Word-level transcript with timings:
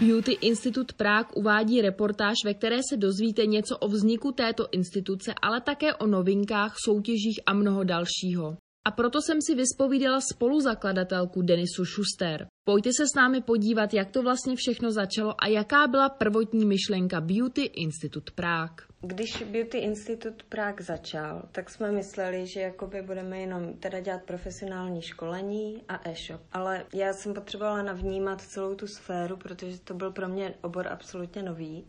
Beauty 0.00 0.32
Institut 0.32 0.92
Prague 0.92 1.30
uvádí 1.34 1.80
reportáž, 1.80 2.34
ve 2.44 2.54
které 2.54 2.76
se 2.90 2.96
dozvíte 2.96 3.46
něco 3.46 3.78
o 3.78 3.88
vzniku 3.88 4.32
této 4.32 4.68
instituce, 4.72 5.34
ale 5.42 5.60
také 5.60 5.94
o 5.94 6.06
novinkách, 6.06 6.74
soutěžích 6.84 7.40
a 7.46 7.52
mnoho 7.54 7.84
dalšího. 7.84 8.56
A 8.86 8.90
proto 8.90 9.22
jsem 9.22 9.38
si 9.46 9.54
vyspovídala 9.54 10.20
spoluzakladatelku 10.32 11.42
Denisu 11.42 11.84
Schuster. 11.84 12.46
Pojďte 12.64 12.90
se 12.92 13.04
s 13.12 13.14
námi 13.16 13.42
podívat, 13.42 13.94
jak 13.94 14.10
to 14.10 14.22
vlastně 14.22 14.56
všechno 14.56 14.92
začalo 14.92 15.34
a 15.44 15.46
jaká 15.46 15.86
byla 15.86 16.08
prvotní 16.08 16.66
myšlenka 16.66 17.20
Beauty 17.20 17.62
Institut 17.62 18.30
Prague. 18.30 18.89
Když 19.02 19.42
Beauty 19.42 19.78
Institut 19.78 20.42
Prague 20.42 20.84
začal, 20.84 21.42
tak 21.52 21.70
jsme 21.70 21.92
mysleli, 21.92 22.46
že 22.46 22.60
jakoby 22.60 23.02
budeme 23.02 23.40
jenom 23.40 23.74
teda 23.74 24.00
dělat 24.00 24.22
profesionální 24.22 25.02
školení 25.02 25.82
a 25.88 26.08
e-shop. 26.08 26.40
Ale 26.52 26.86
já 26.94 27.12
jsem 27.12 27.34
potřebovala 27.34 27.82
navnímat 27.82 28.40
celou 28.40 28.74
tu 28.74 28.86
sféru, 28.86 29.36
protože 29.36 29.80
to 29.80 29.94
byl 29.94 30.12
pro 30.12 30.28
mě 30.28 30.54
obor 30.62 30.88
absolutně 30.88 31.42
nový. 31.42 31.84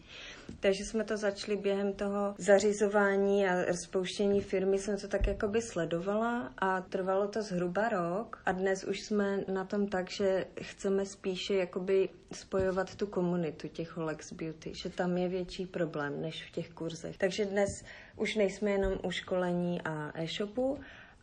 Takže 0.59 0.85
jsme 0.85 1.03
to 1.03 1.17
začali 1.17 1.57
během 1.57 1.93
toho 1.93 2.35
zařizování 2.37 3.47
a 3.47 3.73
spouštění 3.73 4.41
firmy, 4.41 4.79
jsem 4.79 4.97
to 4.97 5.07
tak 5.07 5.27
jakoby 5.27 5.61
sledovala 5.61 6.53
a 6.57 6.81
trvalo 6.81 7.27
to 7.27 7.41
zhruba 7.41 7.89
rok 7.89 8.41
a 8.45 8.51
dnes 8.51 8.83
už 8.83 9.01
jsme 9.01 9.43
na 9.47 9.65
tom 9.65 9.87
tak, 9.87 10.09
že 10.09 10.45
chceme 10.61 11.05
spíše 11.05 11.53
jakoby 11.55 12.09
spojovat 12.33 12.95
tu 12.95 13.07
komunitu 13.07 13.67
těch 13.67 13.97
Olex 13.97 14.33
Beauty, 14.33 14.73
že 14.73 14.89
tam 14.89 15.17
je 15.17 15.27
větší 15.27 15.65
problém 15.65 16.21
než 16.21 16.45
v 16.45 16.51
těch 16.51 16.69
kurzech. 16.69 17.17
Takže 17.17 17.45
dnes 17.45 17.83
už 18.15 18.35
nejsme 18.35 18.71
jenom 18.71 18.93
u 19.03 19.11
školení 19.11 19.81
a 19.81 20.11
e-shopu, 20.15 20.79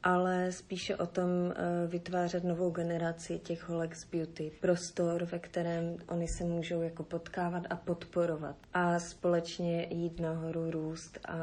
ale 0.08 0.52
spíše 0.52 0.96
o 0.96 1.06
tom 1.06 1.28
eh, 1.28 1.86
vytvářet 1.86 2.44
novou 2.44 2.70
generaci 2.70 3.38
těch 3.38 3.68
Holex 3.68 4.04
Beauty. 4.12 4.52
Prostor, 4.60 5.24
ve 5.24 5.38
kterém 5.38 5.96
oni 6.08 6.28
se 6.28 6.44
můžou 6.44 6.82
jako 6.82 7.02
potkávat 7.02 7.62
a 7.70 7.76
podporovat 7.76 8.56
a 8.74 8.98
společně 8.98 9.86
jít 9.90 10.20
nahoru, 10.20 10.70
růst 10.70 11.18
a 11.28 11.38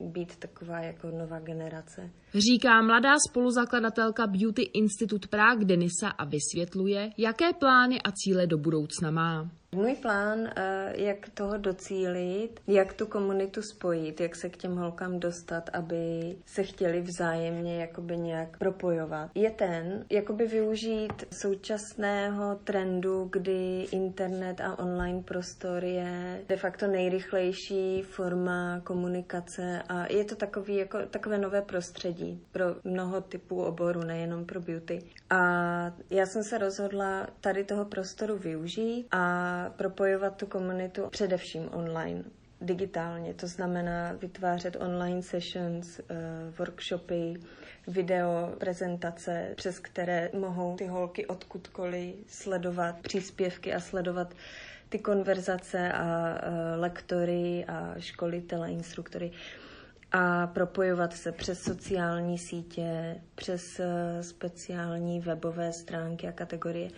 být 0.00 0.36
taková 0.36 0.80
jako 0.80 1.10
nová 1.10 1.40
generace. 1.40 2.10
Říká 2.34 2.82
mladá 2.82 3.14
spoluzakladatelka 3.30 4.26
Beauty 4.26 4.62
Institute 4.62 5.28
Prague 5.28 5.64
Denisa 5.64 6.08
a 6.08 6.24
vysvětluje, 6.24 7.10
jaké 7.18 7.52
plány 7.52 8.02
a 8.02 8.12
cíle 8.12 8.46
do 8.46 8.58
budoucna 8.58 9.10
má. 9.10 9.50
Můj 9.74 9.94
plán, 9.94 10.48
eh, 10.56 10.92
jak 10.96 11.28
toho 11.34 11.56
docílit, 11.56 12.60
jak 12.66 12.92
tu 12.92 13.06
komunitu 13.06 13.62
spojit, 13.62 14.20
jak 14.20 14.36
se 14.36 14.48
k 14.48 14.56
těm 14.56 14.76
holkám 14.76 15.20
dostat, 15.20 15.70
aby 15.72 16.36
se 16.46 16.62
chtěli 16.62 17.00
vzájemně 17.00 17.80
jakoby 17.80 18.16
nějak 18.16 18.58
propojovat, 18.58 19.30
je 19.34 19.50
ten, 19.50 20.04
jakoby 20.10 20.46
využít 20.46 21.24
současného 21.32 22.54
trendu, 22.64 23.28
kdy 23.32 23.86
internet 23.92 24.60
a 24.60 24.78
online 24.78 25.22
prostor 25.22 25.84
je 25.84 26.44
de 26.48 26.56
facto 26.56 26.86
nejrychlejší 26.86 28.02
forma 28.02 28.80
komunikace 28.84 29.82
a 29.88 30.12
je 30.12 30.24
to 30.24 30.36
takový, 30.36 30.76
jako, 30.76 30.98
takové 31.10 31.38
nové 31.38 31.62
prostředí 31.62 32.42
pro 32.52 32.64
mnoho 32.84 33.20
typů 33.20 33.62
oborů, 33.62 34.00
nejenom 34.00 34.44
pro 34.44 34.60
beauty. 34.60 35.02
A 35.30 35.40
já 36.10 36.26
jsem 36.26 36.42
se 36.42 36.58
rozhodla 36.58 37.26
tady 37.40 37.64
toho 37.64 37.84
prostoru 37.84 38.38
využít 38.38 39.06
a 39.10 39.57
propojovat 39.76 40.36
tu 40.36 40.46
komunitu 40.46 41.08
především 41.10 41.68
online 41.72 42.24
digitálně, 42.60 43.34
to 43.34 43.46
znamená 43.46 44.12
vytvářet 44.12 44.76
online 44.80 45.22
sessions, 45.22 45.98
uh, 45.98 46.06
workshopy, 46.58 47.34
video, 47.86 48.54
prezentace, 48.58 49.52
přes 49.56 49.78
které 49.78 50.30
mohou 50.38 50.76
ty 50.76 50.86
holky 50.86 51.26
odkudkoliv 51.26 52.14
sledovat 52.26 53.00
příspěvky 53.00 53.74
a 53.74 53.80
sledovat 53.80 54.34
ty 54.88 54.98
konverzace 54.98 55.92
a 55.92 56.34
uh, 56.34 56.80
lektory 56.80 57.64
a 57.68 57.94
školitele, 57.98 58.70
instruktory. 58.72 59.30
A 60.12 60.46
propojovat 60.46 61.12
se 61.16 61.32
přes 61.32 61.62
sociální 61.62 62.38
sítě, 62.38 63.16
přes 63.34 63.80
uh, 63.80 63.84
speciální 64.20 65.20
webové 65.20 65.72
stránky 65.72 66.28
a 66.28 66.32
kategorie 66.32 66.90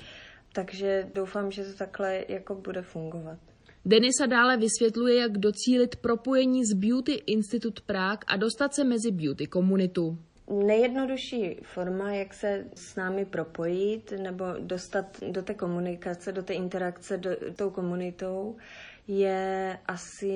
takže 0.53 1.11
doufám, 1.15 1.51
že 1.51 1.65
to 1.65 1.75
takhle 1.75 2.25
jako 2.29 2.55
bude 2.55 2.83
fungovat. 2.83 3.39
Denisa 3.85 4.27
dále 4.27 4.57
vysvětluje, 4.57 5.17
jak 5.17 5.39
docílit 5.39 5.97
propojení 5.97 6.65
s 6.65 6.75
Beauty 6.75 7.13
Institute 7.13 7.83
Prague 7.87 8.25
a 8.27 8.37
dostat 8.37 8.75
se 8.75 8.85
mezi 8.85 9.11
beauty 9.11 9.47
komunitu. 9.47 10.19
Nejjednodušší 10.51 11.55
forma, 11.63 12.13
jak 12.13 12.35
se 12.35 12.65
s 12.75 12.97
námi 12.97 13.25
propojit 13.25 14.13
nebo 14.23 14.45
dostat 14.59 15.21
do 15.31 15.43
té 15.43 15.55
komunikace, 15.55 16.33
do 16.33 16.43
té 16.43 16.55
interakce 16.55 17.17
do 17.19 17.31
tou 17.57 17.71
komunitou, 17.71 18.57
je 19.09 19.79
asi 19.87 20.35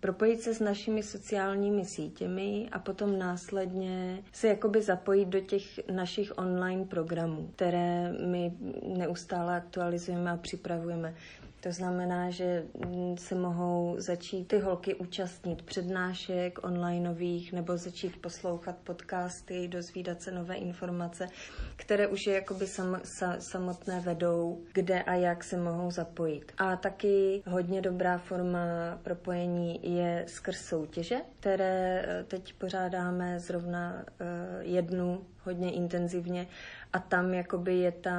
propojit 0.00 0.40
se 0.40 0.54
s 0.54 0.60
našimi 0.60 1.02
sociálními 1.02 1.84
sítěmi 1.84 2.68
a 2.72 2.78
potom 2.78 3.18
následně 3.18 4.22
se 4.32 4.48
jakoby 4.48 4.82
zapojit 4.82 5.24
do 5.28 5.40
těch 5.40 5.88
našich 5.90 6.38
online 6.38 6.84
programů, 6.84 7.50
které 7.56 8.12
my 8.26 8.52
neustále 8.86 9.56
aktualizujeme 9.56 10.30
a 10.30 10.36
připravujeme. 10.36 11.14
To 11.66 11.72
znamená, 11.72 12.30
že 12.30 12.64
se 13.18 13.34
mohou 13.34 13.94
začít 13.98 14.48
ty 14.48 14.58
holky 14.58 14.94
účastnit 14.94 15.62
přednášek 15.62 16.58
onlineových 16.64 17.52
nebo 17.52 17.76
začít 17.76 18.16
poslouchat 18.22 18.76
podcasty, 18.84 19.68
dozvídat 19.68 20.22
se 20.22 20.30
nové 20.30 20.54
informace, 20.54 21.28
které 21.76 22.06
už 22.06 22.26
je 22.26 22.34
jakoby 22.34 22.66
sam, 22.66 23.00
sa, 23.04 23.36
samotné 23.38 24.00
vedou, 24.00 24.62
kde 24.72 25.02
a 25.02 25.14
jak 25.14 25.44
se 25.44 25.56
mohou 25.56 25.90
zapojit. 25.90 26.52
A 26.58 26.76
taky 26.76 27.42
hodně 27.46 27.80
dobrá 27.80 28.18
forma 28.18 28.58
propojení 29.02 29.96
je 29.96 30.24
skrz 30.28 30.60
soutěže, 30.60 31.16
které 31.40 32.04
eh, 32.06 32.24
teď 32.24 32.54
pořádáme 32.54 33.40
zrovna 33.40 34.04
eh, 34.20 34.24
jednu 34.60 35.26
hodně 35.46 35.72
intenzivně 35.72 36.46
a 36.92 36.98
tam 36.98 37.34
jakoby 37.34 37.74
je, 37.74 37.92
ta, 37.92 38.18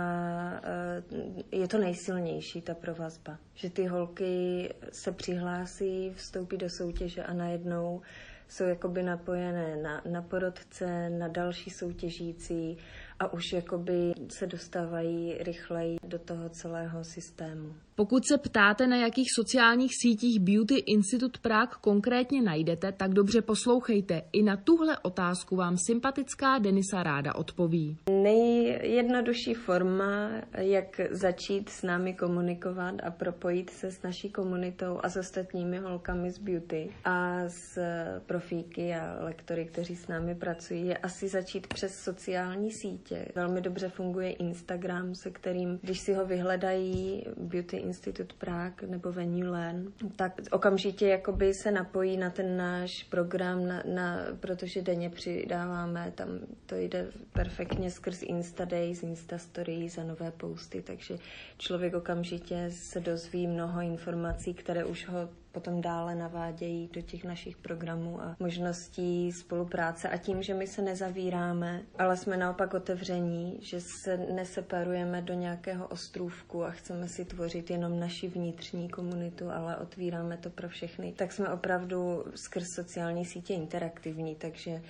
eh, 0.64 1.04
je 1.52 1.68
to 1.68 1.78
nejsilnější, 1.78 2.62
ta 2.62 2.74
provazba. 2.74 3.38
Že 3.54 3.70
ty 3.70 3.86
holky 3.86 4.70
se 4.92 5.12
přihlásí, 5.12 6.14
vstoupí 6.16 6.58
do 6.58 6.70
soutěže 6.70 7.24
a 7.24 7.34
najednou 7.34 8.02
jsou 8.48 8.64
jakoby 8.64 9.04
napojené 9.04 9.76
na, 9.76 10.02
na 10.12 10.22
porodce, 10.22 11.10
na 11.10 11.28
další 11.28 11.70
soutěžící 11.70 12.78
a 13.20 13.34
už 13.34 13.54
jakoby 13.54 14.14
se 14.30 14.48
dostávají 14.48 15.34
rychleji 15.40 15.98
do 16.04 16.20
toho 16.20 16.50
celého 16.50 17.04
systému. 17.04 17.76
Pokud 17.96 18.28
se 18.28 18.38
ptáte, 18.38 18.88
na 18.88 18.96
jakých 18.96 19.28
sociálních 19.36 19.92
sítích 20.02 20.40
Beauty 20.40 20.76
Institute 20.76 21.40
Prague 21.42 21.76
konkrétně 21.82 22.42
najdete, 22.42 22.92
tak 22.92 23.14
dobře 23.14 23.42
poslouchejte. 23.42 24.22
I 24.34 24.44
na 24.44 24.58
tuhle 24.58 24.98
otázku 25.00 25.56
vám 25.56 25.78
sympatická 25.78 26.60
Denisa 26.60 27.04
ráda 27.04 27.36
odpoví. 27.36 27.98
Nejjednodušší 28.10 29.54
forma, 29.54 30.30
jak 30.58 31.02
začít 31.12 31.70
s 31.70 31.84
námi 31.84 32.14
komunikovat 32.14 32.96
a 33.04 33.12
propojit 33.12 33.70
se 33.70 33.92
s 33.92 34.02
naší 34.02 34.30
komunitou 34.30 35.00
a 35.04 35.10
s 35.10 35.16
ostatními 35.18 35.78
holkami 35.78 36.32
z 36.32 36.38
beauty 36.38 36.90
a 37.06 37.40
s 37.48 37.80
profíky 38.26 38.94
a 38.94 39.18
lektory, 39.24 39.66
kteří 39.66 39.96
s 39.96 40.08
námi 40.08 40.36
pracují, 40.36 40.88
je 40.88 40.98
asi 40.98 41.28
začít 41.28 41.68
přes 41.68 41.92
sociální 42.04 42.72
sítě. 42.72 43.07
Velmi 43.36 43.62
dobře 43.62 43.90
funguje 43.90 44.32
Instagram, 44.32 45.16
se 45.16 45.32
kterým, 45.32 45.80
když 45.82 46.00
si 46.00 46.14
ho 46.14 46.26
vyhledají 46.26 47.24
Beauty 47.38 47.78
Institute 47.78 48.36
Prague 48.38 48.90
nebo 48.90 49.12
Venue 49.12 49.50
Learn, 49.50 49.92
tak 50.16 50.34
okamžitě 50.52 51.08
jakoby 51.08 51.54
se 51.54 51.72
napojí 51.72 52.18
na 52.18 52.30
ten 52.30 52.58
náš 52.58 53.04
program, 53.04 53.68
na, 53.68 53.84
na, 53.94 54.18
protože 54.40 54.82
denně 54.82 55.10
přidáváme, 55.10 56.12
tam 56.16 56.28
to 56.66 56.76
jde 56.76 57.08
perfektně 57.34 57.92
skrz 57.92 58.22
Insta 58.24 58.66
Days, 58.66 59.04
Insta 59.04 59.38
Stories 59.38 59.98
a 59.98 60.04
nové 60.04 60.32
posty, 60.32 60.82
takže 60.82 61.18
člověk 61.58 61.96
okamžitě 61.96 62.70
se 62.70 63.00
dozví 63.00 63.48
mnoho 63.48 63.82
informací, 63.82 64.54
které 64.54 64.86
už 64.86 65.08
ho 65.08 65.30
potom 65.58 65.82
dále 65.82 66.16
navádějí 66.16 66.90
do 66.94 67.02
těch 67.02 67.24
našich 67.24 67.58
programů 67.58 68.22
a 68.22 68.36
možností 68.40 69.32
spolupráce. 69.32 70.10
A 70.10 70.18
tím, 70.18 70.44
že 70.44 70.54
my 70.54 70.68
se 70.68 70.82
nezavíráme, 70.82 71.82
ale 72.00 72.18
jsme 72.18 72.38
naopak 72.38 72.74
otevření, 72.74 73.58
že 73.62 73.82
se 73.82 74.18
neseparujeme 74.18 75.22
do 75.22 75.34
nějakého 75.34 75.88
ostrůvku 75.88 76.64
a 76.64 76.72
chceme 76.72 77.08
si 77.08 77.26
tvořit 77.26 77.70
jenom 77.70 78.00
naši 78.00 78.28
vnitřní 78.28 78.90
komunitu, 78.90 79.50
ale 79.50 79.78
otvíráme 79.78 80.38
to 80.38 80.50
pro 80.50 80.70
všechny, 80.70 81.12
tak 81.12 81.32
jsme 81.32 81.50
opravdu 81.50 82.26
skrz 82.36 82.66
sociální 82.76 83.26
sítě 83.26 83.54
interaktivní, 83.54 84.36
takže 84.36 84.82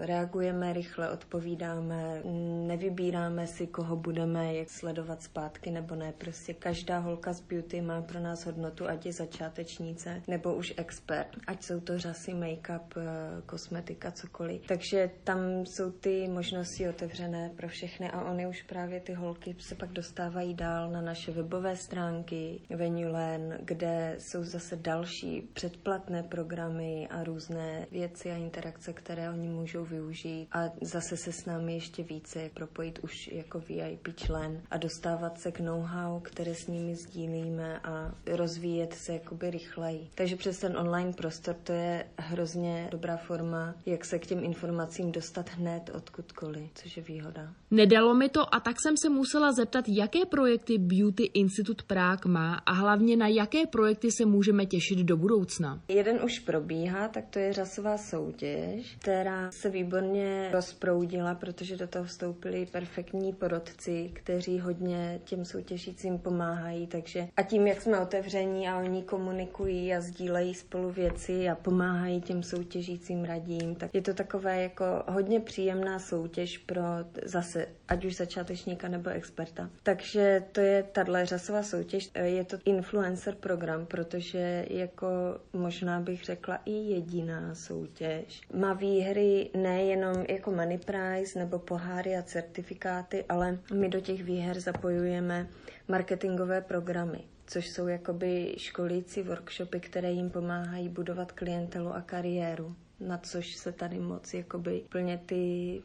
reagujeme 0.00 0.72
rychle, 0.72 1.10
odpovídáme, 1.10 2.22
nevybíráme 2.66 3.46
si, 3.46 3.66
koho 3.66 3.96
budeme 3.96 4.54
jak 4.54 4.70
sledovat 4.70 5.22
zpátky 5.22 5.70
nebo 5.70 5.94
ne. 5.94 6.12
Prostě 6.18 6.54
každá 6.54 6.98
holka 6.98 7.32
z 7.32 7.40
beauty 7.40 7.80
má 7.80 8.02
pro 8.02 8.20
nás 8.20 8.46
hodnotu, 8.46 8.88
ať 8.88 9.06
je 9.06 9.12
začátečnice 9.12 10.22
nebo 10.28 10.54
už 10.54 10.74
expert, 10.76 11.28
ať 11.46 11.62
jsou 11.62 11.80
to 11.80 11.98
řasy, 11.98 12.34
make-up, 12.34 12.80
eh, 12.96 13.02
kosmetika, 13.46 14.10
cokoliv. 14.10 14.66
Takže 14.66 15.10
tam 15.24 15.66
jsou 15.66 15.90
ty 15.90 16.28
možnosti 16.28 16.88
otevřené 16.88 17.50
pro 17.56 17.68
všechny 17.68 18.10
a 18.10 18.30
oni 18.30 18.46
už 18.46 18.62
právě 18.62 19.00
ty 19.00 19.12
holky 19.12 19.56
se 19.58 19.74
pak 19.74 19.92
dostávají 19.92 20.54
dál 20.54 20.90
na 20.90 21.00
naše 21.00 21.32
webové 21.32 21.76
stránky 21.76 22.60
Venulen, 22.70 23.58
kde 23.62 24.16
jsou 24.18 24.44
zase 24.44 24.76
další 24.76 25.40
předplatné 25.52 26.22
programy 26.22 27.08
a 27.10 27.24
různé 27.24 27.86
věci 27.90 28.30
a 28.30 28.36
interakce, 28.36 28.92
které 28.92 29.30
oni 29.30 29.45
můžou 29.46 29.84
využít 29.84 30.48
a 30.52 30.64
zase 30.80 31.16
se 31.16 31.32
s 31.32 31.46
námi 31.46 31.74
ještě 31.74 32.02
více 32.02 32.50
propojit 32.54 32.98
už 32.98 33.28
jako 33.32 33.60
VIP 33.60 34.08
člen 34.16 34.62
a 34.70 34.76
dostávat 34.76 35.40
se 35.40 35.52
k 35.52 35.60
know-how, 35.60 36.20
které 36.20 36.54
s 36.54 36.66
nimi 36.66 36.96
sdílíme 36.96 37.80
a 37.84 38.14
rozvíjet 38.26 38.94
se 38.94 39.12
jakoby 39.12 39.50
rychleji. 39.50 40.08
Takže 40.14 40.36
přes 40.36 40.58
ten 40.58 40.76
online 40.76 41.12
prostor 41.12 41.54
to 41.54 41.72
je 41.72 42.06
hrozně 42.18 42.88
dobrá 42.90 43.16
forma, 43.16 43.74
jak 43.86 44.04
se 44.04 44.18
k 44.18 44.26
těm 44.26 44.44
informacím 44.44 45.12
dostat 45.12 45.50
hned 45.50 45.90
odkudkoliv, 45.94 46.70
což 46.74 46.96
je 46.96 47.02
výhoda. 47.02 47.52
Nedalo 47.70 48.14
mi 48.14 48.28
to 48.28 48.54
a 48.54 48.60
tak 48.60 48.76
jsem 48.82 48.96
se 48.96 49.08
musela 49.08 49.52
zeptat, 49.52 49.84
jaké 49.88 50.24
projekty 50.30 50.78
Beauty 50.78 51.22
Institute 51.34 51.84
Prague 51.86 52.32
má 52.32 52.54
a 52.54 52.72
hlavně 52.72 53.16
na 53.16 53.28
jaké 53.28 53.66
projekty 53.66 54.08
se 54.12 54.24
můžeme 54.24 54.66
těšit 54.66 54.98
do 54.98 55.16
budoucna. 55.16 55.80
Jeden 55.88 56.20
už 56.24 56.38
probíhá, 56.38 57.08
tak 57.08 57.24
to 57.30 57.38
je 57.38 57.52
řasová 57.52 57.98
soutěž, 57.98 58.96
která 58.98 59.35
se 59.50 59.70
výborně 59.70 60.48
rozproudila, 60.52 61.34
protože 61.34 61.76
do 61.76 61.86
toho 61.86 62.04
vstoupili 62.04 62.66
perfektní 62.66 63.32
porodci, 63.32 64.10
kteří 64.14 64.60
hodně 64.60 65.20
těm 65.24 65.44
soutěžícím 65.44 66.18
pomáhají, 66.18 66.86
takže 66.86 67.28
a 67.36 67.42
tím, 67.42 67.66
jak 67.66 67.82
jsme 67.82 68.00
otevření 68.00 68.68
a 68.68 68.78
oni 68.78 69.02
komunikují 69.02 69.94
a 69.94 70.00
sdílejí 70.00 70.54
spolu 70.54 70.90
věci 70.90 71.48
a 71.48 71.54
pomáhají 71.54 72.20
těm 72.20 72.42
soutěžícím 72.42 73.24
radím, 73.24 73.74
tak 73.74 73.94
je 73.94 74.02
to 74.02 74.14
takové 74.14 74.62
jako 74.62 74.84
hodně 75.08 75.40
příjemná 75.40 75.98
soutěž 75.98 76.58
pro 76.58 76.82
zase 77.24 77.66
ať 77.88 78.04
už 78.04 78.16
začátečníka 78.16 78.88
nebo 78.88 79.10
experta. 79.10 79.70
Takže 79.82 80.42
to 80.52 80.60
je 80.60 80.82
tahle 80.82 81.26
řasová 81.26 81.62
soutěž, 81.62 82.10
je 82.22 82.44
to 82.44 82.56
influencer 82.64 83.34
program, 83.34 83.86
protože 83.86 84.66
jako 84.70 85.06
možná 85.52 86.00
bych 86.00 86.24
řekla 86.24 86.58
i 86.64 86.72
jediná 86.72 87.54
soutěž. 87.54 88.40
Má 88.54 88.72
výhry 88.72 89.15
nejenom 89.56 90.24
jako 90.28 90.50
money 90.50 90.78
prize 90.78 91.38
nebo 91.38 91.58
poháry 91.58 92.16
a 92.16 92.22
certifikáty, 92.22 93.24
ale 93.28 93.58
my 93.74 93.88
do 93.88 94.00
těch 94.00 94.24
výher 94.24 94.60
zapojujeme 94.60 95.48
marketingové 95.88 96.60
programy 96.60 97.18
což 97.46 97.68
jsou 97.68 97.86
jakoby 97.86 98.54
školící 98.58 99.22
workshopy, 99.22 99.80
které 99.80 100.10
jim 100.12 100.30
pomáhají 100.30 100.88
budovat 100.88 101.32
klientelu 101.32 101.94
a 101.94 102.00
kariéru 102.00 102.76
na 103.00 103.18
což 103.18 103.54
se 103.54 103.72
tady 103.72 103.98
moc 103.98 104.34
jakoby 104.34 104.82
plně 104.88 105.20
ty 105.26 105.36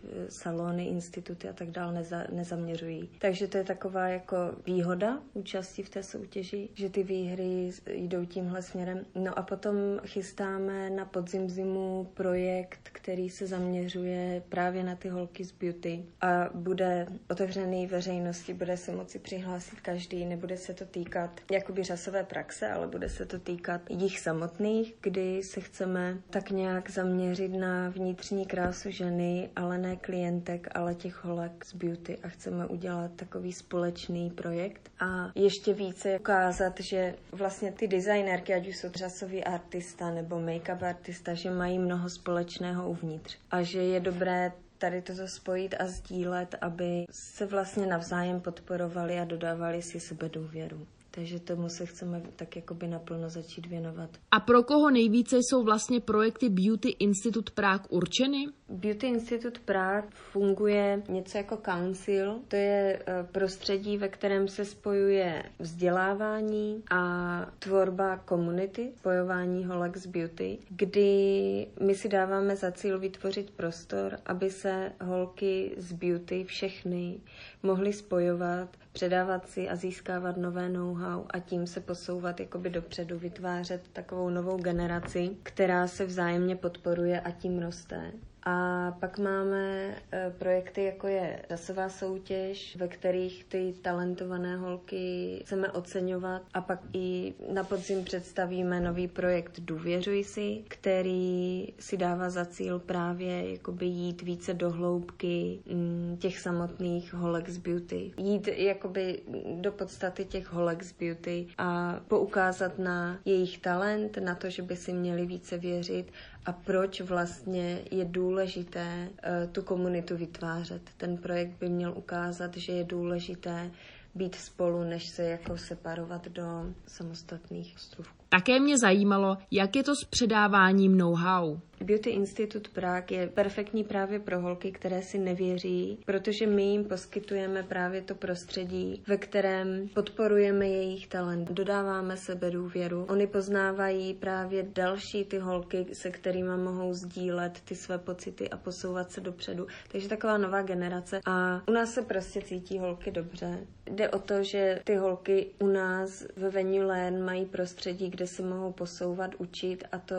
e, 0.04 0.32
salony, 0.32 0.86
instituty 0.86 1.50
a 1.50 1.54
tak 1.54 1.72
dále 1.72 1.94
neza, 1.94 2.24
nezaměřují. 2.32 3.10
Takže 3.20 3.48
to 3.48 3.58
je 3.58 3.64
taková 3.64 4.08
jako 4.08 4.36
výhoda 4.66 5.20
účasti 5.34 5.84
v 5.84 5.90
té 5.90 6.04
soutěži, 6.04 6.70
že 6.74 6.90
ty 6.90 7.04
výhry 7.04 7.72
jdou 7.88 8.26
tímhle 8.26 8.62
směrem. 8.62 9.06
No 9.16 9.40
a 9.40 9.42
potom 9.42 9.76
chystáme 10.06 10.90
na 10.90 11.06
podzim 11.06 11.50
zimu 11.50 12.12
projekt, 12.14 12.80
který 12.84 13.30
se 13.30 13.48
zaměřuje 13.48 14.44
právě 14.50 14.84
na 14.84 14.96
ty 14.96 15.10
holky 15.10 15.46
z 15.46 15.52
beauty 15.52 16.06
a 16.22 16.50
bude 16.54 17.08
otevřený 17.30 17.88
veřejnosti, 17.88 18.54
bude 18.54 18.78
se 18.78 18.92
moci 18.92 19.20
přihlásit 19.20 19.82
každý, 19.82 20.26
nebude 20.26 20.58
se 20.58 20.74
to 20.74 20.86
týkat 20.86 21.42
jakoby 21.52 21.84
řasové 21.84 22.24
praxe, 22.24 22.68
ale 22.68 22.88
bude 22.88 23.10
se 23.10 23.26
to 23.26 23.40
týkat 23.40 23.82
jich 23.90 24.20
samotných, 24.20 24.96
kdy 25.02 25.44
se 25.44 25.62
chceme 25.62 26.18
tak 26.30 26.52
nějak 26.52 26.90
zaměřit 27.04 27.50
na 27.50 27.90
vnitřní 27.90 28.46
krásu 28.46 28.92
ženy, 28.92 29.50
ale 29.56 29.78
ne 29.78 29.96
klientek, 29.96 30.68
ale 30.76 30.96
těch 30.96 31.24
holek 31.24 31.66
z 31.66 31.74
beauty. 31.76 32.18
A 32.24 32.28
chceme 32.28 32.66
udělat 32.68 33.12
takový 33.16 33.54
společný 33.54 34.30
projekt. 34.30 34.92
A 35.00 35.32
ještě 35.36 35.74
více 35.74 36.20
ukázat, 36.20 36.80
že 36.80 37.16
vlastně 37.32 37.72
ty 37.72 37.88
designérky, 37.88 38.54
ať 38.54 38.68
už 38.68 38.78
jsou 38.78 38.90
řasový 38.96 39.44
artista 39.44 40.10
nebo 40.10 40.36
make-up 40.36 40.84
artista, 40.84 41.34
že 41.34 41.52
mají 41.52 41.80
mnoho 41.80 42.10
společného 42.10 42.90
uvnitř. 42.90 43.38
A 43.52 43.62
že 43.62 43.84
je 43.84 44.00
dobré 44.00 44.52
tady 44.78 45.02
toto 45.02 45.28
spojit 45.28 45.76
a 45.80 45.88
sdílet, 45.88 46.56
aby 46.62 47.06
se 47.12 47.46
vlastně 47.46 47.86
navzájem 47.86 48.42
podporovali 48.42 49.20
a 49.20 49.26
dodávali 49.26 49.82
si 49.82 50.00
sebe 50.00 50.30
důvěru. 50.30 50.88
Takže 51.14 51.40
tomu 51.40 51.70
se 51.70 51.86
chceme 51.86 52.22
tak 52.36 52.56
jakoby 52.56 52.88
naplno 52.88 53.30
začít 53.30 53.66
věnovat. 53.66 54.10
A 54.32 54.40
pro 54.40 54.64
koho 54.64 54.90
nejvíce 54.90 55.38
jsou 55.38 55.64
vlastně 55.64 56.00
projekty 56.00 56.50
Beauty 56.50 56.90
Institute 56.90 57.52
Prague 57.56 57.88
určeny? 57.90 58.48
Beauty 58.70 59.08
Institute 59.08 59.60
Prague 59.66 60.10
funguje 60.32 61.04
něco 61.10 61.38
jako 61.38 61.58
council. 61.58 62.40
To 62.48 62.56
je 62.56 63.00
e, 63.08 63.24
prostředí, 63.24 63.98
ve 63.98 64.08
kterém 64.08 64.48
se 64.48 64.66
spojuje 64.66 65.44
vzdělávání 65.60 66.84
a 66.92 67.46
tvorba 67.60 68.18
komunity, 68.18 68.92
spojování 68.98 69.66
holek 69.66 69.98
z 69.98 70.06
beauty, 70.06 70.58
kdy 70.70 71.68
my 71.82 71.96
si 71.96 72.10
dáváme 72.10 72.56
za 72.56 72.72
cíl 72.72 73.00
vytvořit 73.00 73.52
prostor, 73.52 74.18
aby 74.26 74.50
se 74.50 74.92
holky 75.02 75.76
z 75.78 75.94
beauty 75.94 76.44
všechny 76.44 77.20
mohly 77.64 77.94
spojovat, 77.94 78.70
předávat 78.92 79.50
si 79.50 79.70
a 79.70 79.76
získávat 79.76 80.38
nové 80.38 80.70
know-how 80.70 81.26
a 81.30 81.40
tím 81.40 81.68
se 81.68 81.80
posouvat 81.82 82.40
jakoby 82.40 82.70
dopředu, 82.70 83.20
vytvářet 83.20 83.82
takovou 83.94 84.30
novou 84.30 84.58
generaci, 84.58 85.30
která 85.44 85.88
se 85.88 86.06
vzájemně 86.06 86.56
podporuje 86.56 87.22
a 87.22 87.32
tím 87.32 87.60
roste. 87.60 88.12
A 88.44 88.92
pak 89.00 89.20
máme 89.20 89.96
e, 90.14 90.30
projekty, 90.40 90.84
jako 90.84 91.08
je 91.08 91.40
rasová 91.50 91.90
soutěž, 91.90 92.76
ve 92.76 92.88
kterých 92.88 93.46
ty 93.46 93.74
talentované 93.82 94.58
holky 94.58 95.38
chceme 95.46 95.72
oceňovat. 95.72 96.42
A 96.54 96.62
pak 96.62 96.80
i 96.94 97.34
na 97.54 97.64
podzim 97.64 98.04
představíme 98.04 98.80
nový 98.80 99.08
projekt 99.08 99.60
Důvěřuj 99.60 100.24
si, 100.24 100.64
který 100.68 101.68
si 101.80 101.98
dává 101.98 102.30
za 102.30 102.46
cíl 102.46 102.80
právě 102.80 103.52
jakoby 103.52 103.86
jít 103.86 104.22
více 104.22 104.54
do 104.54 104.70
hloubky 104.72 105.60
mm, 105.72 106.18
těch 106.20 106.40
samotných 106.40 107.14
holek 107.14 107.50
z 107.50 107.58
beauty. 107.58 108.12
Jít 108.18 108.48
jakoby 108.48 109.22
do 109.62 109.72
podstaty 109.72 110.26
těch 110.26 110.54
holek 110.54 110.84
z 110.84 110.92
beauty 110.92 111.48
a 111.58 112.00
poukázat 112.08 112.80
na 112.80 113.20
jejich 113.26 113.58
talent, 113.58 114.18
na 114.18 114.36
to, 114.36 114.50
že 114.50 114.62
by 114.62 114.76
si 114.76 114.94
měli 114.94 115.26
více 115.26 115.58
věřit 115.58 116.12
a 116.46 116.52
proč 116.52 117.02
vlastně 117.02 117.80
je 117.92 118.06
důležité 118.06 119.08
uh, 119.10 119.52
tu 119.52 119.62
komunitu 119.62 120.18
vytvářet. 120.18 120.82
Ten 120.98 121.18
projekt 121.18 121.52
by 121.60 121.70
měl 121.70 121.94
ukázat, 121.98 122.58
že 122.58 122.72
je 122.72 122.84
důležité 122.84 123.72
být 124.16 124.36
spolu, 124.36 124.84
než 124.84 125.10
se 125.10 125.24
jako 125.24 125.58
separovat 125.58 126.28
do 126.28 126.44
samostatných 126.88 127.76
ostrůvků. 127.76 128.22
Také 128.30 128.60
mě 128.60 128.78
zajímalo, 128.78 129.38
jak 129.52 129.76
je 129.76 129.84
to 129.84 129.96
s 129.96 130.04
předáváním 130.10 130.98
know-how. 130.98 131.58
Beauty 131.82 132.10
Institute 132.10 132.70
Prague 132.74 133.20
je 133.20 133.28
perfektní 133.28 133.84
právě 133.84 134.20
pro 134.20 134.42
holky, 134.42 134.72
které 134.72 135.02
si 135.02 135.18
nevěří, 135.18 135.98
protože 136.06 136.48
my 136.48 136.64
jim 136.64 136.86
poskytujeme 136.86 137.64
právě 137.64 138.02
to 138.02 138.16
prostředí, 138.16 139.04
ve 139.08 139.18
kterém 139.18 139.88
podporujeme 139.94 140.68
jejich 140.68 141.08
talent, 141.08 141.52
dodáváme 141.52 142.18
sebe 142.18 142.52
důvěru. 142.52 143.06
Oni 143.10 143.28
poznávají 143.28 144.14
právě 144.14 144.66
další 144.76 145.26
ty 145.26 145.40
holky, 145.40 145.86
se 145.94 146.12
kterými 146.12 146.58
mohou 146.58 146.94
sdílet 146.94 147.62
ty 147.66 147.76
své 147.76 147.98
pocity 147.98 148.50
a 148.50 148.58
posouvat 148.58 149.12
se 149.12 149.22
dopředu. 149.22 149.68
Takže 149.92 150.10
taková 150.10 150.38
nová 150.38 150.62
generace. 150.62 151.20
A 151.26 151.62
u 151.68 151.72
nás 151.72 151.94
se 151.94 152.02
prostě 152.02 152.42
cítí 152.42 152.80
holky 152.80 153.12
dobře. 153.12 153.68
Jde 154.02 154.10
o 154.10 154.20
to, 154.20 154.44
že 154.44 154.80
ty 154.84 154.96
holky 154.96 155.48
u 155.60 155.68
nás 155.68 156.26
ve 156.36 156.50
Venue 156.50 156.86
Land 156.86 157.20
mají 157.20 157.46
prostředí, 157.46 158.10
kde 158.10 158.28
se 158.28 158.42
mohou 158.42 158.72
posouvat, 158.72 159.36
učit 159.38 159.84
a 159.92 160.00
to 160.00 160.16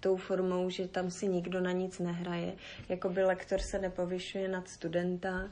tou 0.00 0.16
formou, 0.16 0.70
že 0.70 0.88
tam 0.88 1.10
si 1.10 1.28
nikdo 1.28 1.60
na 1.60 1.72
nic 1.72 1.98
nehraje. 1.98 2.52
Jakoby 2.88 3.22
lektor 3.22 3.60
se 3.60 3.78
nepovyšuje 3.78 4.48
nad 4.48 4.68
studenta 4.68 5.50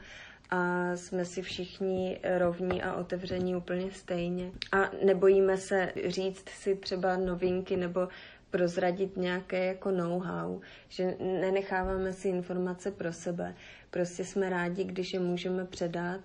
a 0.50 0.90
jsme 0.96 1.24
si 1.24 1.42
všichni 1.42 2.20
rovní 2.38 2.82
a 2.82 2.94
otevření 2.94 3.56
úplně 3.56 3.90
stejně. 3.90 4.50
A 4.72 4.90
nebojíme 5.04 5.56
se 5.56 5.92
říct 6.06 6.48
si 6.48 6.76
třeba 6.76 7.16
novinky 7.16 7.76
nebo 7.76 8.08
prozradit 8.50 9.16
nějaké 9.16 9.66
jako 9.66 9.90
know-how, 9.90 10.60
že 10.88 11.14
nenecháváme 11.20 12.12
si 12.12 12.28
informace 12.28 12.90
pro 12.90 13.12
sebe. 13.12 13.54
Prostě 13.90 14.24
jsme 14.24 14.50
rádi, 14.50 14.84
když 14.84 15.14
je 15.14 15.20
můžeme 15.20 15.64
předat 15.64 16.20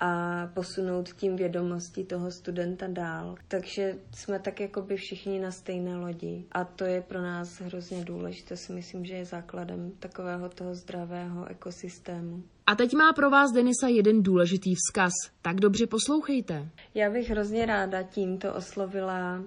a 0.00 0.46
posunout 0.54 1.08
tím 1.08 1.36
vědomosti 1.36 2.04
toho 2.04 2.30
studenta 2.30 2.86
dál. 2.88 3.34
Takže 3.48 3.98
jsme 4.14 4.38
tak 4.38 4.60
jako 4.60 4.82
by 4.82 4.96
všichni 4.96 5.40
na 5.40 5.50
stejné 5.50 5.96
lodi 5.96 6.44
a 6.52 6.64
to 6.64 6.84
je 6.84 7.02
pro 7.02 7.22
nás 7.22 7.60
hrozně 7.60 8.04
důležité, 8.04 8.56
si 8.56 8.72
myslím, 8.72 9.04
že 9.04 9.14
je 9.14 9.24
základem 9.24 9.92
takového 9.98 10.48
toho 10.48 10.74
zdravého 10.74 11.46
ekosystému. 11.46 12.42
A 12.66 12.74
teď 12.74 12.94
má 12.94 13.12
pro 13.12 13.30
vás 13.30 13.52
Denisa 13.52 13.88
jeden 13.88 14.22
důležitý 14.22 14.74
vzkaz. 14.74 15.12
Tak 15.42 15.56
dobře 15.56 15.86
poslouchejte. 15.86 16.68
Já 16.94 17.10
bych 17.10 17.30
hrozně 17.30 17.66
ráda 17.66 18.02
tímto 18.02 18.54
oslovila 18.54 19.42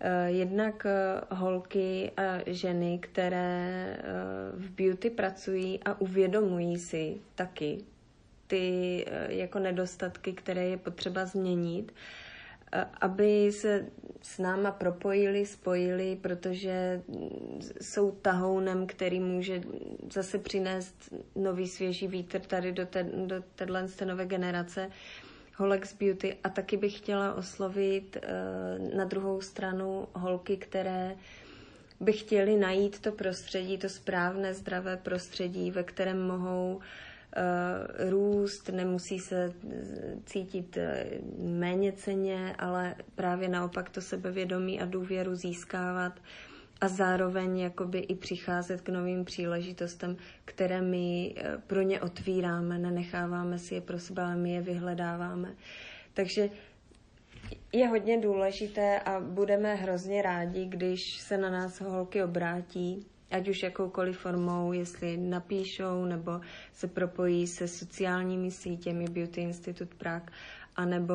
Eh, 0.00 0.30
jednak 0.30 0.86
eh, 0.86 1.20
holky 1.34 2.10
a 2.16 2.40
ženy, 2.46 2.98
které 2.98 3.96
eh, 3.98 4.02
v 4.52 4.70
beauty 4.70 5.10
pracují 5.10 5.80
a 5.84 6.00
uvědomují 6.00 6.78
si 6.78 7.16
taky 7.34 7.78
ty 8.54 9.06
jako 9.28 9.58
nedostatky, 9.58 10.32
které 10.32 10.64
je 10.64 10.76
potřeba 10.76 11.26
změnit, 11.26 11.92
aby 13.00 13.52
se 13.52 13.86
s 14.22 14.38
náma 14.38 14.70
propojili, 14.70 15.46
spojili, 15.46 16.18
protože 16.20 17.02
jsou 17.80 18.10
tahounem, 18.10 18.86
který 18.86 19.20
může 19.20 19.62
zase 20.12 20.38
přinést 20.38 21.14
nový 21.36 21.68
svěží 21.68 22.08
vítr 22.08 22.40
tady 22.40 22.72
do, 22.72 22.86
té, 22.86 23.02
do 23.26 23.42
téhle 23.54 23.86
nové 24.04 24.26
generace 24.26 24.90
Holex 25.56 25.94
Beauty. 25.94 26.36
A 26.44 26.48
taky 26.48 26.76
bych 26.76 26.98
chtěla 26.98 27.34
oslovit 27.34 28.16
eh, 28.22 28.96
na 28.96 29.04
druhou 29.04 29.40
stranu 29.40 30.08
holky, 30.14 30.56
které 30.56 31.14
by 32.00 32.12
chtěli 32.12 32.56
najít 32.56 33.00
to 33.00 33.12
prostředí, 33.12 33.78
to 33.78 33.88
správné, 33.88 34.54
zdravé 34.54 34.96
prostředí, 34.96 35.70
ve 35.70 35.82
kterém 35.82 36.22
mohou 36.26 36.80
růst, 38.08 38.68
nemusí 38.68 39.18
se 39.18 39.52
cítit 40.24 40.76
eh, 40.76 41.06
méně 41.38 41.92
ceně, 41.92 42.54
ale 42.58 42.94
právě 43.14 43.48
naopak 43.48 43.90
to 43.90 44.00
sebevědomí 44.00 44.80
a 44.80 44.86
důvěru 44.86 45.34
získávat 45.34 46.20
a 46.80 46.88
zároveň 46.88 47.58
jakoby 47.58 47.98
i 47.98 48.14
přicházet 48.14 48.80
k 48.80 48.88
novým 48.88 49.24
příležitostem, 49.24 50.16
které 50.44 50.82
my 50.82 51.34
eh, 51.36 51.58
pro 51.66 51.82
ně 51.82 52.00
otvíráme, 52.00 52.78
nenecháváme 52.78 53.58
si 53.58 53.74
je 53.74 53.80
pro 53.80 53.98
sebe, 53.98 54.22
ale 54.22 54.36
my 54.36 54.52
je 54.52 54.60
vyhledáváme. 54.60 55.54
Takže 56.14 56.48
je 57.72 57.88
hodně 57.88 58.20
důležité 58.20 59.00
a 59.00 59.20
budeme 59.20 59.74
hrozně 59.74 60.22
rádi, 60.22 60.64
když 60.66 61.20
se 61.20 61.38
na 61.38 61.50
nás 61.50 61.80
holky 61.80 62.22
obrátí, 62.22 63.06
ať 63.34 63.48
už 63.48 63.62
jakoukoliv 63.62 64.18
formou, 64.18 64.72
jestli 64.72 65.16
napíšou 65.16 66.04
nebo 66.04 66.40
se 66.72 66.88
propojí 66.88 67.46
se 67.46 67.68
sociálními 67.68 68.50
sítěmi 68.50 69.04
Beauty 69.08 69.40
Institute 69.40 69.94
Prague, 69.98 70.30
anebo 70.76 71.14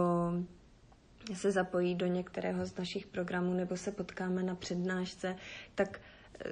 se 1.33 1.51
zapojí 1.51 1.95
do 1.95 2.07
některého 2.07 2.65
z 2.65 2.77
našich 2.77 3.07
programů 3.07 3.53
nebo 3.53 3.77
se 3.77 3.91
potkáme 3.91 4.43
na 4.43 4.55
přednášce, 4.55 5.35
tak 5.75 6.01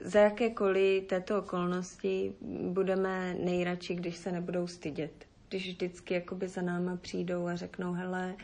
za 0.01 0.19
jakékoliv 0.19 1.03
této 1.07 1.39
okolnosti 1.39 2.33
budeme 2.71 3.33
nejradši, 3.33 3.95
když 3.95 4.15
se 4.17 4.31
nebudou 4.31 4.67
stydět. 4.67 5.11
Když 5.49 5.67
vždycky 5.69 6.13
jakoby 6.13 6.47
za 6.47 6.61
náma 6.61 6.95
přijdou 6.97 7.47
a 7.47 7.55
řeknou, 7.55 7.93
hele, 7.93 8.35
eh, 8.39 8.43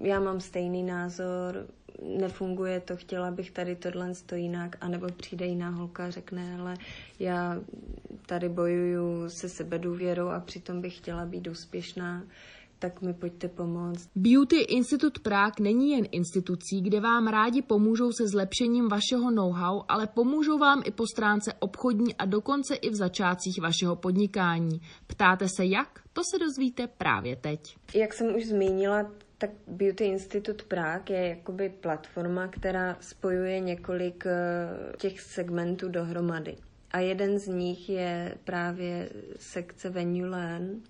já 0.00 0.20
mám 0.20 0.40
stejný 0.40 0.82
názor, 0.82 1.66
nefunguje 2.20 2.80
to, 2.80 2.96
chtěla 2.96 3.30
bych 3.30 3.50
tady 3.50 3.76
tohle 3.76 4.14
stojí 4.14 4.42
jinak, 4.42 4.76
anebo 4.80 5.06
přijde 5.16 5.46
jiná 5.46 5.70
holka 5.70 6.04
a 6.06 6.10
řekne, 6.10 6.56
hele, 6.56 6.74
já 7.18 7.60
tady 8.26 8.48
bojuju 8.48 9.28
se 9.28 9.48
sebedůvěrou 9.48 10.28
a 10.28 10.40
přitom 10.40 10.80
bych 10.80 10.96
chtěla 10.96 11.26
být 11.26 11.48
úspěšná 11.48 12.22
tak 12.78 13.02
mi 13.02 13.14
pojďte 13.14 13.48
pomoct. 13.48 14.08
Beauty 14.16 14.56
Institute 14.56 15.20
Prague 15.20 15.54
není 15.60 15.90
jen 15.90 16.04
institucí, 16.12 16.80
kde 16.80 17.00
vám 17.00 17.26
rádi 17.26 17.62
pomůžou 17.62 18.12
se 18.12 18.28
zlepšením 18.28 18.88
vašeho 18.88 19.30
know-how, 19.30 19.82
ale 19.88 20.06
pomůžou 20.06 20.58
vám 20.58 20.82
i 20.84 20.90
po 20.90 21.04
stránce 21.06 21.52
obchodní 21.58 22.16
a 22.16 22.24
dokonce 22.24 22.74
i 22.74 22.90
v 22.90 22.94
začátcích 22.94 23.60
vašeho 23.62 23.96
podnikání. 23.96 24.80
Ptáte 25.06 25.48
se 25.48 25.64
jak? 25.64 26.00
To 26.18 26.24
se 26.24 26.38
dozvíte 26.38 26.86
právě 26.86 27.36
teď. 27.36 27.76
Jak 27.94 28.14
jsem 28.14 28.34
už 28.36 28.46
zmínila, 28.46 29.12
tak 29.38 29.50
Beauty 29.66 30.04
Institute 30.04 30.64
Prague 30.64 31.18
je 31.18 31.28
jakoby 31.28 31.68
platforma, 31.68 32.48
která 32.48 32.96
spojuje 33.00 33.60
několik 33.60 34.24
eh, 34.26 34.36
těch 34.96 35.20
segmentů 35.20 35.88
dohromady. 35.88 36.56
A 36.90 36.98
jeden 36.98 37.38
z 37.38 37.46
nich 37.48 37.88
je 37.88 38.34
právě 38.44 39.10
sekce 39.36 39.90
Venue 39.90 40.28
Learn, 40.28 40.82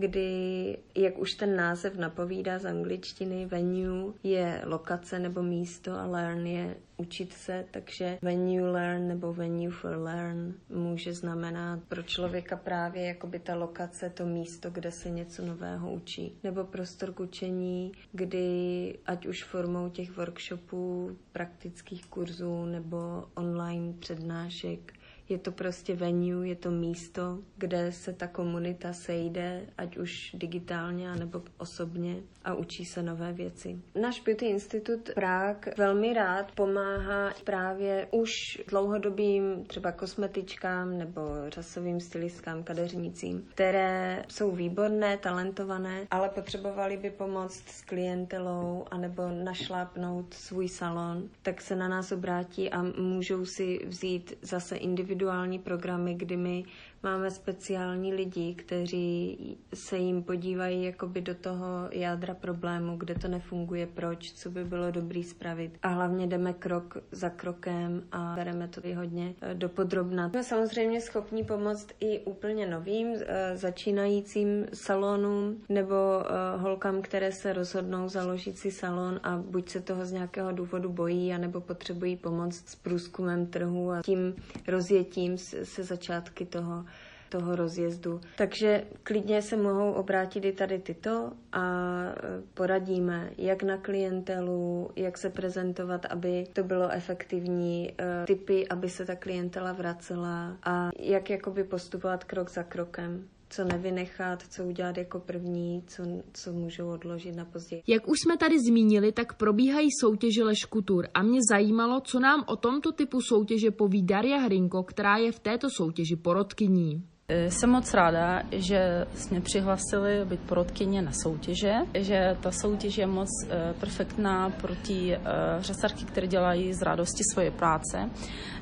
kdy, 0.00 0.78
jak 0.94 1.18
už 1.18 1.34
ten 1.34 1.56
název 1.56 1.96
napovídá 1.96 2.58
z 2.58 2.66
angličtiny, 2.66 3.46
venue 3.46 4.12
je 4.22 4.62
lokace 4.64 5.18
nebo 5.18 5.42
místo 5.42 5.92
a 5.92 6.06
learn 6.06 6.46
je 6.46 6.76
učit 6.96 7.32
se, 7.32 7.64
takže 7.70 8.18
venue 8.22 8.70
learn 8.70 9.08
nebo 9.08 9.32
venue 9.32 9.70
for 9.70 9.96
learn 9.96 10.54
může 10.68 11.12
znamenat 11.12 11.80
pro 11.88 12.02
člověka 12.02 12.56
právě 12.56 13.04
jakoby 13.04 13.38
ta 13.38 13.54
lokace, 13.54 14.10
to 14.10 14.26
místo, 14.26 14.70
kde 14.70 14.92
se 14.92 15.10
něco 15.10 15.46
nového 15.46 15.92
učí. 15.92 16.38
Nebo 16.42 16.64
prostor 16.64 17.12
k 17.12 17.20
učení, 17.20 17.92
kdy 18.12 18.98
ať 19.06 19.26
už 19.26 19.44
formou 19.44 19.88
těch 19.88 20.16
workshopů, 20.16 21.16
praktických 21.32 22.06
kurzů 22.06 22.64
nebo 22.64 23.24
online 23.34 23.92
přednášek 23.98 24.92
je 25.30 25.38
to 25.38 25.52
prostě 25.52 25.96
venue, 25.96 26.48
je 26.48 26.56
to 26.56 26.70
místo, 26.70 27.38
kde 27.56 27.92
se 27.92 28.12
ta 28.12 28.26
komunita 28.26 28.92
sejde, 28.92 29.66
ať 29.78 29.96
už 29.96 30.30
digitálně 30.34 31.14
nebo 31.16 31.42
osobně 31.58 32.16
a 32.44 32.54
učí 32.54 32.84
se 32.84 33.02
nové 33.02 33.32
věci. 33.32 33.78
Náš 34.00 34.20
Beauty 34.20 34.46
Institut 34.46 35.10
Prague 35.14 35.74
velmi 35.76 36.14
rád 36.14 36.52
pomáhá 36.52 37.32
právě 37.44 38.08
už 38.10 38.30
dlouhodobým 38.68 39.64
třeba 39.64 39.92
kosmetičkám 39.92 40.98
nebo 40.98 41.20
řasovým 41.48 42.00
stylistkám, 42.00 42.62
kadeřnicím, 42.62 43.48
které 43.54 44.24
jsou 44.28 44.50
výborné, 44.50 45.16
talentované, 45.16 46.06
ale 46.10 46.28
potřebovali 46.28 46.96
by 46.96 47.10
pomoct 47.10 47.68
s 47.68 47.82
klientelou 47.82 48.84
anebo 48.90 49.22
našlápnout 49.44 50.34
svůj 50.34 50.68
salon, 50.68 51.28
tak 51.42 51.60
se 51.60 51.76
na 51.76 51.88
nás 51.88 52.12
obrátí 52.12 52.70
a 52.70 52.82
můžou 52.82 53.44
si 53.44 53.80
vzít 53.86 54.38
zase 54.42 54.76
individuální 54.76 55.19
individuální 55.20 55.58
programy, 55.58 56.14
kdy 56.14 56.36
my 56.36 56.64
máme 57.02 57.30
speciální 57.30 58.14
lidi, 58.14 58.54
kteří 58.54 59.38
se 59.74 59.96
jim 59.98 60.22
podívají 60.22 60.84
jakoby 60.84 61.20
do 61.20 61.34
toho 61.34 61.66
jádra 61.90 62.34
problému, 62.34 62.96
kde 62.96 63.14
to 63.14 63.28
nefunguje, 63.28 63.86
proč, 63.86 64.32
co 64.32 64.50
by 64.50 64.64
bylo 64.64 64.90
dobrý 64.90 65.24
spravit. 65.24 65.78
A 65.82 65.88
hlavně 65.88 66.26
jdeme 66.26 66.52
krok 66.52 66.96
za 67.12 67.30
krokem 67.30 68.02
a 68.12 68.32
bereme 68.36 68.68
to 68.68 68.80
i 68.86 68.92
hodně 68.92 69.34
eh, 69.40 69.54
dopodrobna. 69.54 70.28
Jsme 70.28 70.44
samozřejmě 70.44 71.00
schopni 71.00 71.44
pomoct 71.44 71.88
i 72.00 72.20
úplně 72.20 72.66
novým 72.66 73.14
eh, 73.26 73.56
začínajícím 73.56 74.66
salonům 74.74 75.62
nebo 75.68 75.94
eh, 75.94 76.56
holkám, 76.56 77.02
které 77.02 77.32
se 77.32 77.52
rozhodnou 77.52 78.08
založit 78.08 78.58
si 78.58 78.70
salon 78.70 79.20
a 79.22 79.36
buď 79.36 79.68
se 79.68 79.80
toho 79.80 80.06
z 80.06 80.12
nějakého 80.12 80.52
důvodu 80.52 80.88
bojí, 80.88 81.32
anebo 81.32 81.60
potřebují 81.60 82.16
pomoc 82.16 82.54
s 82.66 82.74
průzkumem 82.74 83.46
trhu 83.46 83.90
a 83.90 84.02
tím 84.02 84.34
rozjetím 84.68 85.38
se 85.38 85.84
začátky 85.84 86.46
toho 86.46 86.84
toho 87.30 87.56
rozjezdu. 87.56 88.20
Takže 88.36 88.84
klidně 89.02 89.42
se 89.42 89.56
mohou 89.56 89.92
obrátit 89.92 90.44
i 90.44 90.52
tady 90.52 90.78
tyto 90.78 91.32
a 91.52 91.64
e, 92.02 92.14
poradíme, 92.54 93.30
jak 93.38 93.62
na 93.62 93.76
klientelu, 93.76 94.90
jak 94.96 95.18
se 95.18 95.30
prezentovat, 95.30 96.06
aby 96.10 96.44
to 96.52 96.62
bylo 96.64 96.90
efektivní, 96.90 97.90
e, 97.90 98.26
typy, 98.26 98.68
aby 98.68 98.88
se 98.88 99.04
ta 99.04 99.16
klientela 99.16 99.72
vracela 99.72 100.56
a 100.62 100.90
jak 100.98 101.30
jakoby 101.30 101.64
postupovat 101.64 102.24
krok 102.24 102.50
za 102.50 102.62
krokem 102.62 103.28
co 103.50 103.64
nevynechat, 103.64 104.42
co 104.42 104.64
udělat 104.64 104.96
jako 104.96 105.20
první, 105.20 105.82
co, 105.86 106.02
co 106.32 106.52
můžou 106.52 106.88
odložit 106.88 107.36
na 107.36 107.44
později. 107.44 107.82
Jak 107.86 108.08
už 108.08 108.18
jsme 108.20 108.36
tady 108.36 108.58
zmínili, 108.60 109.12
tak 109.12 109.34
probíhají 109.34 109.88
soutěže 110.00 110.44
Leškutur 110.44 111.08
a 111.14 111.22
mě 111.22 111.38
zajímalo, 111.50 112.00
co 112.00 112.20
nám 112.20 112.44
o 112.46 112.56
tomto 112.56 112.92
typu 112.92 113.20
soutěže 113.20 113.70
poví 113.70 114.02
Daria 114.02 114.38
Hrinko, 114.38 114.82
která 114.82 115.16
je 115.16 115.32
v 115.32 115.38
této 115.38 115.68
soutěži 115.70 116.16
porodkyní. 116.16 117.09
Jsem 117.48 117.70
moc 117.70 117.94
ráda, 117.94 118.42
že 118.52 119.06
jsme 119.14 119.40
přihlásili 119.40 120.24
být 120.24 120.40
porodkyně 120.40 121.02
na 121.02 121.12
soutěže, 121.12 121.74
že 121.94 122.36
ta 122.40 122.50
soutěž 122.50 122.98
je 122.98 123.06
moc 123.06 123.28
eh, 123.48 123.74
perfektná 123.80 124.50
pro 124.50 124.74
ty 124.74 125.14
eh, 125.14 125.20
řasarky, 125.58 126.04
které 126.04 126.26
dělají 126.26 126.74
z 126.74 126.82
radosti 126.82 127.22
svoje 127.32 127.50
práce, 127.50 128.10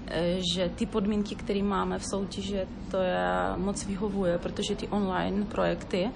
eh, 0.06 0.38
že 0.54 0.70
ty 0.74 0.86
podmínky, 0.86 1.34
které 1.34 1.62
máme 1.62 1.98
v 1.98 2.04
soutěži, 2.04 2.60
to 2.90 2.96
je 2.96 3.28
moc 3.56 3.86
vyhovuje, 3.86 4.38
protože 4.38 4.76
ty 4.76 4.88
online 4.88 5.44
projekty 5.44 6.10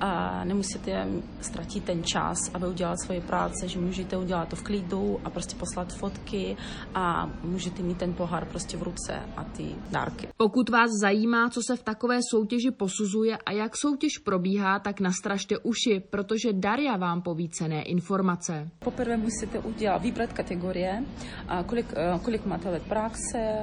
a 0.00 0.44
nemusíte 0.44 1.06
ztratit 1.40 1.84
ten 1.84 2.04
čas, 2.04 2.38
aby 2.54 2.66
udělat 2.66 2.96
svoje 3.04 3.20
práce, 3.20 3.68
že 3.68 3.78
můžete 3.78 4.16
udělat 4.16 4.48
to 4.48 4.56
v 4.56 4.62
klidu 4.62 5.20
a 5.24 5.30
prostě 5.30 5.56
poslat 5.56 5.92
fotky 5.92 6.56
a 6.94 7.30
můžete 7.42 7.82
mít 7.82 7.98
ten 7.98 8.14
pohár 8.14 8.44
prostě 8.44 8.76
v 8.76 8.82
ruce 8.82 9.20
a 9.36 9.44
ty 9.44 9.74
dárky. 9.90 10.28
Pokud 10.36 10.68
vás 10.68 10.90
zajímá, 11.00 11.50
co 11.50 11.60
se 11.62 11.76
v 11.76 11.82
tak 11.82 11.95
takové 11.96 12.20
soutěži 12.30 12.70
posuzuje 12.70 13.38
a 13.46 13.52
jak 13.52 13.76
soutěž 13.76 14.18
probíhá, 14.24 14.78
tak 14.78 15.00
nastražte 15.00 15.58
uši, 15.58 16.02
protože 16.10 16.52
Daria 16.52 16.96
vám 16.96 17.22
poví 17.22 17.48
cené 17.48 17.82
informace. 17.82 18.68
Poprvé 18.78 19.16
musíte 19.16 19.58
udělat, 19.58 20.02
vybrat 20.02 20.32
kategorie, 20.32 21.04
kolik, 21.66 21.86
e, 21.96 22.18
kolik 22.18 22.46
máte 22.46 22.68
let 22.70 22.82
praxe, 22.82 23.56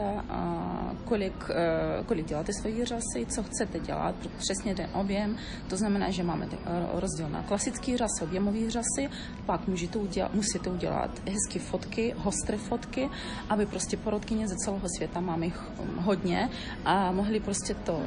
kolik, 1.05 1.33
e, 1.49 2.03
kolik 2.03 2.25
děláte 2.25 2.53
svoji 2.53 2.85
řasy, 2.85 3.25
co 3.29 3.43
chcete 3.43 3.79
dělat, 3.79 4.15
přesně 4.37 4.75
ten 4.75 4.89
objem. 4.93 5.37
To 5.69 5.77
znamená, 5.77 6.09
že 6.09 6.23
máme 6.23 6.45
e, 6.45 6.57
rozdíl 6.99 7.29
na 7.29 7.43
klasický 7.43 7.97
řas, 7.97 8.21
objemový 8.21 8.69
řasy, 8.69 9.09
pak 9.45 9.67
můžete 9.67 9.99
udělat, 9.99 10.33
musíte 10.33 10.69
udělat 10.69 11.21
hezké 11.29 11.59
fotky, 11.59 12.15
ostré 12.25 12.57
fotky, 12.57 13.09
aby 13.49 13.65
prostě 13.65 13.97
porodkyně 13.97 14.47
ze 14.47 14.55
celého 14.55 14.87
světa, 14.97 15.19
máme 15.19 15.45
jich 15.45 15.61
hodně, 15.97 16.49
a 16.85 17.11
mohli 17.11 17.39
prostě 17.39 17.73
to 17.73 18.01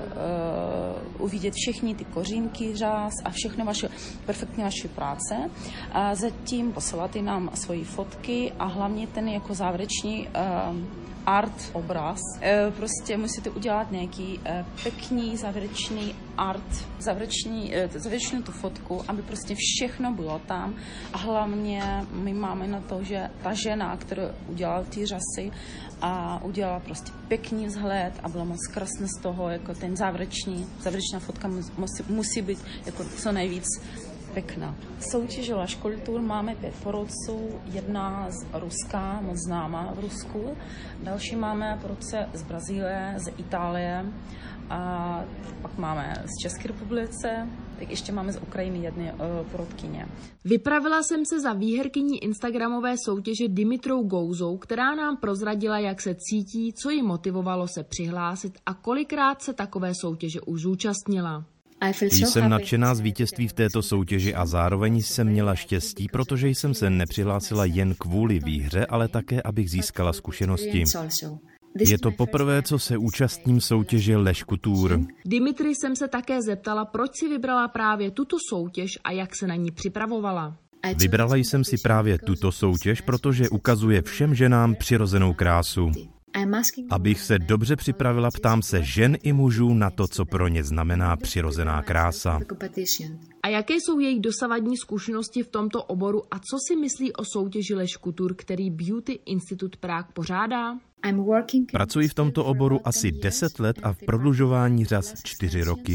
uvidět 1.19 1.55
všechny 1.55 1.95
ty 1.95 2.05
kořínky 2.05 2.77
řas 2.77 3.13
a 3.25 3.31
všechno 3.31 3.65
vaše, 3.65 3.89
perfektně 4.27 4.65
vaše 4.65 4.89
práce. 4.89 5.51
A 5.93 6.15
zatím 6.15 6.73
posíláte 6.73 7.23
nám 7.23 7.51
svoji 7.55 7.85
fotky 7.85 8.53
a 8.59 8.65
hlavně 8.65 9.07
ten 9.07 9.29
jako 9.29 9.55
závěrečný 9.55 10.29
uh, 10.29 11.06
art 11.27 11.71
obraz. 11.73 12.19
E, 12.41 12.71
prostě 12.71 13.17
musíte 13.17 13.51
udělat 13.51 13.91
nějaký 13.91 14.41
e, 14.45 14.65
pěkný 14.83 15.37
závěrečný 15.37 16.15
art, 16.39 16.87
závěrečný, 16.99 17.77
e, 17.77 17.89
závěrečnou 17.89 18.43
tu 18.43 18.53
fotku, 18.53 19.03
aby 19.09 19.23
prostě 19.23 19.55
všechno 19.59 20.13
bylo 20.13 20.39
tam 20.39 20.75
a 21.13 21.19
hlavně 21.19 22.07
my 22.13 22.35
máme 22.35 22.67
na 22.67 22.81
to, 22.81 23.03
že 23.03 23.31
ta 23.43 23.53
žena, 23.53 23.97
která 23.97 24.23
udělala 24.49 24.85
ty 24.85 25.07
řasy 25.07 25.53
a 26.01 26.43
udělala 26.45 26.81
prostě 26.81 27.13
pěkný 27.29 27.67
vzhled 27.67 28.13
a 28.23 28.29
bylo 28.29 28.45
moc 28.45 28.67
krásné 28.75 29.07
z 29.19 29.23
toho, 29.23 29.51
jako 29.51 29.75
ten 29.75 29.97
závěrečný, 29.97 30.67
závěrečná 30.81 31.19
fotka 31.19 31.49
musí, 31.79 32.03
musí 32.09 32.43
být 32.43 32.59
jako 32.87 33.05
co 33.05 33.33
nejvíc 33.33 33.65
pěkná. 34.37 34.75
Soutěž 35.01 35.49
Laš 35.49 35.75
kultur 35.75 36.21
máme 36.21 36.55
pět 36.55 36.75
porodců, 36.83 37.49
jedna 37.65 38.27
z 38.31 38.47
Ruska, 38.53 39.21
moc 39.23 39.37
známá 39.47 39.93
v 39.97 40.01
Rusku, 40.01 40.57
další 41.03 41.37
máme 41.37 41.79
porodce 41.83 42.29
z 42.35 42.43
Brazílie, 42.43 43.15
z 43.17 43.33
Itálie 43.39 44.05
a 44.71 45.21
pak 45.63 45.79
máme 45.79 46.25
z 46.25 46.43
České 46.43 46.69
republice, 46.69 47.49
tak 47.79 47.91
ještě 47.91 48.13
máme 48.13 48.33
z 48.33 48.43
Ukrajiny 48.43 48.79
jedny 48.79 49.13
uh, 49.13 49.47
porodkyně. 49.51 50.09
Vypravila 50.45 51.03
jsem 51.03 51.25
se 51.27 51.41
za 51.41 51.53
výherkyní 51.53 52.23
Instagramové 52.23 52.95
soutěže 53.05 53.49
Dimitrou 53.49 54.03
Gouzou, 54.03 54.59
která 54.59 54.95
nám 54.95 55.17
prozradila, 55.17 55.79
jak 55.79 56.01
se 56.01 56.15
cítí, 56.15 56.73
co 56.73 56.91
ji 56.91 57.03
motivovalo 57.03 57.69
se 57.69 57.83
přihlásit 57.85 58.59
a 58.67 58.75
kolikrát 58.75 59.43
se 59.43 59.53
takové 59.53 59.93
soutěže 59.95 60.41
už 60.41 60.61
zúčastnila. 60.61 61.56
Jsem 62.11 62.49
nadšená 62.49 62.95
z 62.95 63.01
vítězství 63.01 63.49
v 63.49 63.53
této 63.53 63.83
soutěži 63.83 64.35
a 64.35 64.47
zároveň 64.47 65.03
jsem 65.03 65.27
měla 65.27 65.55
štěstí, 65.55 66.09
protože 66.13 66.49
jsem 66.49 66.75
se 66.75 66.91
nepřihlásila 66.91 67.65
jen 67.65 67.95
kvůli 67.95 68.39
výhře, 68.39 68.87
ale 68.87 69.09
také, 69.09 69.43
abych 69.43 69.71
získala 69.71 70.13
zkušenosti. 70.13 70.85
Je 71.81 71.99
to 71.99 72.11
poprvé, 72.11 72.63
co 72.63 72.79
se 72.79 72.97
účastním 72.97 73.61
soutěže 73.61 74.17
Leš 74.17 74.45
Couture. 74.45 74.99
Dimitri 75.25 75.75
jsem 75.75 75.97
se 75.97 76.09
také 76.09 76.43
zeptala, 76.43 76.85
proč 76.85 77.11
si 77.19 77.29
vybrala 77.29 77.69
právě 77.69 78.11
tuto 78.11 78.37
soutěž 78.51 78.91
a 79.05 79.11
jak 79.11 79.37
se 79.37 79.47
na 79.47 79.55
ní 79.55 79.71
připravovala. 79.71 80.57
Vybrala 80.99 81.37
jsem 81.37 81.65
si 81.65 81.77
právě 81.83 82.19
tuto 82.19 82.53
soutěž, 82.53 83.01
protože 83.01 83.49
ukazuje 83.49 84.03
všem 84.03 84.35
ženám 84.35 84.75
přirozenou 84.75 85.35
krásu. 85.35 85.93
Abych 86.91 87.21
se 87.21 87.39
dobře 87.39 87.77
připravila, 87.77 88.31
ptám 88.31 88.63
se 88.63 88.83
žen 88.83 89.17
i 89.23 89.33
mužů 89.33 89.75
na 89.75 89.91
to, 89.91 90.09
co 90.09 90.25
pro 90.25 90.49
ně 90.49 90.65
znamená 90.65 91.17
přirozená 91.17 91.83
krása. 91.83 92.41
A 93.43 93.49
jaké 93.49 93.75
jsou 93.75 93.99
jejich 93.99 94.21
dosavadní 94.21 94.77
zkušenosti 94.77 95.43
v 95.43 95.49
tomto 95.49 95.83
oboru 95.83 96.23
a 96.31 96.39
co 96.39 96.57
si 96.69 96.77
myslí 96.77 97.13
o 97.13 97.25
soutěži 97.25 97.75
Leš 97.75 97.91
Couture, 98.05 98.35
který 98.35 98.71
Beauty 98.71 99.13
Institute 99.27 99.79
Prague 99.81 100.13
pořádá? 100.13 100.79
Pracuji 101.73 102.09
v 102.09 102.15
tomto 102.15 102.45
oboru 102.45 102.81
asi 102.85 103.13
10 103.13 103.59
let 103.59 103.77
a 103.83 103.93
v 103.93 103.99
prodlužování 104.07 104.85
řas 104.85 105.15
4 105.23 105.63
roky. 105.63 105.95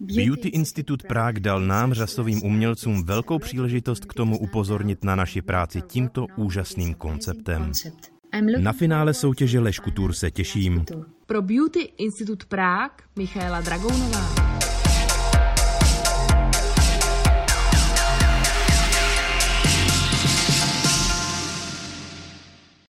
Beauty 0.00 0.48
Institute 0.48 1.08
Prague 1.08 1.40
dal 1.40 1.60
nám, 1.60 1.92
řasovým 1.92 2.44
umělcům, 2.44 3.04
velkou 3.04 3.38
příležitost 3.38 4.04
k 4.04 4.14
tomu 4.14 4.38
upozornit 4.38 5.04
na 5.04 5.16
naši 5.16 5.42
práci 5.42 5.82
tímto 5.82 6.26
úžasným 6.36 6.94
konceptem. 6.94 7.72
Na 8.58 8.72
finále 8.72 9.14
soutěže 9.14 9.60
Leš 9.60 9.80
Couture 9.80 10.14
se 10.14 10.30
těším. 10.30 10.84
Pro 11.26 11.42
Beauty 11.42 11.80
Institute 11.98 12.46
Prague 12.48 12.96
Michaela 13.16 13.60
Dragounová. 13.60 14.51